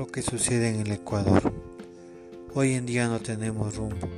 lo 0.00 0.06
que 0.06 0.22
sucede 0.22 0.70
en 0.70 0.80
el 0.80 0.92
Ecuador. 0.92 1.52
Hoy 2.54 2.72
en 2.72 2.86
día 2.86 3.06
no 3.06 3.20
tenemos 3.20 3.76
rumbo. 3.76 4.08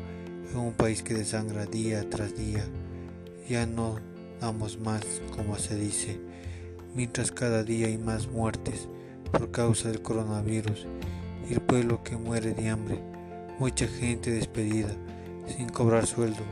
En 0.53 0.61
un 0.61 0.75
país 0.75 1.03
que 1.03 1.13
desangra 1.13 1.67
día 1.67 2.09
tras 2.09 2.37
día. 2.37 2.65
Ya 3.49 3.67
no 3.67 3.97
damos 4.41 4.79
más, 4.79 5.03
como 5.35 5.59
se 5.59 5.75
dice. 5.75 6.21
Mientras 6.95 7.33
cada 7.33 7.65
día 7.65 7.89
hay 7.89 7.99
más 7.99 8.29
muertes 8.29 8.87
por 9.33 9.51
causa 9.51 9.89
del 9.89 10.03
coronavirus 10.03 10.87
y 11.51 11.55
el 11.55 11.61
pueblo 11.61 12.05
que 12.05 12.17
muere 12.17 12.55
de 12.55 12.69
hambre. 12.69 13.01
Mucha 13.59 13.89
gente 13.89 14.31
despedida, 14.31 14.95
sin 15.49 15.69
cobrar 15.69 16.07
sueldo, 16.07 16.45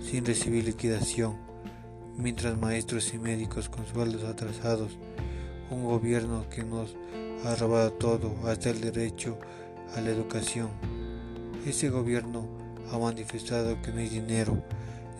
sin 0.00 0.24
recibir 0.24 0.62
liquidación. 0.62 1.34
Mientras 2.16 2.56
maestros 2.56 3.12
y 3.14 3.18
médicos 3.18 3.68
con 3.68 3.84
sueldos 3.84 4.22
atrasados. 4.22 4.96
Un 5.72 5.86
gobierno 5.86 6.48
que 6.48 6.62
nos 6.62 6.94
ha 7.44 7.54
robado 7.54 7.92
todo, 7.94 8.34
hasta 8.46 8.70
el 8.70 8.80
derecho 8.80 9.38
a 9.96 10.00
la 10.00 10.10
educación. 10.10 10.68
Este 11.66 11.88
gobierno 11.88 12.48
ha 12.90 12.98
manifestado 12.98 13.80
que 13.82 13.92
no 13.92 14.00
hay 14.00 14.08
dinero 14.08 14.62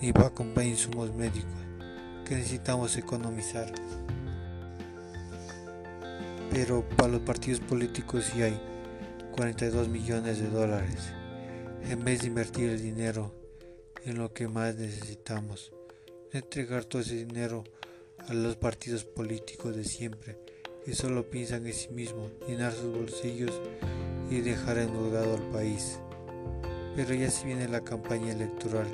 ni 0.01 0.13
para 0.13 0.31
comprar 0.31 0.67
insumos 0.67 1.15
médicos, 1.15 1.51
que 2.27 2.37
necesitamos 2.37 2.97
economizar. 2.97 3.73
Pero 6.51 6.87
para 6.97 7.13
los 7.13 7.21
partidos 7.21 7.61
políticos 7.61 8.31
sí 8.33 8.43
hay 8.43 8.61
42 9.33 9.89
millones 9.89 10.41
de 10.41 10.49
dólares. 10.49 11.13
En 11.89 12.05
vez 12.05 12.21
de 12.21 12.27
invertir 12.27 12.71
el 12.71 12.83
dinero 12.83 13.33
en 14.05 14.19
lo 14.19 14.33
que 14.33 14.49
más 14.49 14.75
necesitamos, 14.77 15.73
entregar 16.33 16.85
todo 16.85 17.03
ese 17.03 17.25
dinero 17.25 17.65
a 18.29 18.35
los 18.35 18.57
partidos 18.57 19.05
políticos 19.05 19.75
de 19.75 19.85
siempre 19.85 20.39
que 20.85 20.95
solo 20.95 21.29
piensan 21.29 21.67
en 21.67 21.73
sí 21.73 21.89
mismos, 21.91 22.33
llenar 22.47 22.73
sus 22.73 22.97
bolsillos 22.97 23.53
y 24.31 24.41
dejar 24.41 24.79
endeudado 24.79 25.35
al 25.35 25.43
país. 25.51 25.99
Pero 26.97 27.15
ya 27.15 27.31
se 27.31 27.47
viene 27.47 27.69
la 27.69 27.83
campaña 27.83 28.33
electoral. 28.33 28.87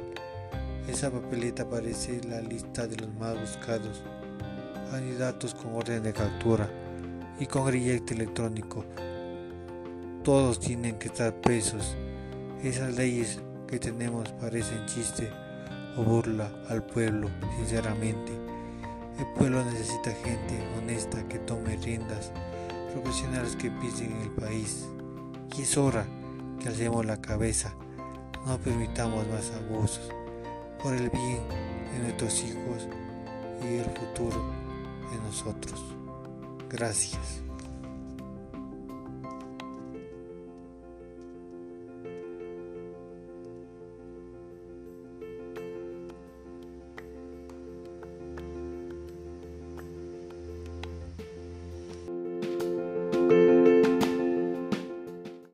Esa 0.89 1.11
papeleta 1.11 1.65
aparece 1.65 2.21
en 2.23 2.31
la 2.31 2.41
lista 2.41 2.87
de 2.87 2.97
los 2.97 3.13
más 3.15 3.39
buscados, 3.39 4.03
candidatos 4.91 5.55
con 5.55 5.75
orden 5.75 6.03
de 6.03 6.13
captura 6.13 6.69
y 7.39 7.47
con 7.47 7.67
grillete 7.67 8.15
electrónico. 8.15 8.85
Todos 10.23 10.59
tienen 10.59 10.99
que 10.99 11.09
estar 11.09 11.35
presos. 11.41 11.97
Esas 12.63 12.95
leyes 12.97 13.41
que 13.67 13.79
tenemos 13.79 14.31
parecen 14.33 14.87
chiste 14.87 15.31
o 15.97 16.03
burla 16.03 16.51
al 16.69 16.85
pueblo, 16.85 17.29
sinceramente. 17.57 18.46
El 19.19 19.27
pueblo 19.29 19.65
necesita 19.65 20.11
gente 20.13 20.63
honesta 20.77 21.27
que 21.29 21.39
tome 21.39 21.77
riendas, 21.77 22.33
profesionales 22.93 23.57
que 23.57 23.71
piensen 23.71 24.13
en 24.13 24.23
el 24.23 24.31
país. 24.31 24.87
Y 25.57 25.63
es 25.63 25.77
hora 25.79 26.07
que 26.61 26.69
alcemos 26.69 27.07
la 27.07 27.21
cabeza, 27.21 27.75
no 28.47 28.59
permitamos 28.59 29.27
más 29.29 29.51
abusos, 29.53 30.11
por 30.83 30.95
el 30.95 31.09
bien 31.09 31.41
de 31.93 31.99
nuestros 32.03 32.45
hijos 32.45 32.89
y 33.63 33.77
el 33.79 33.87
futuro 33.87 34.45
de 35.11 35.19
nosotros. 35.27 35.83
Gracias. 36.69 37.46